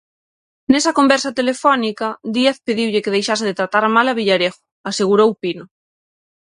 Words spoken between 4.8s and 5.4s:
asegurou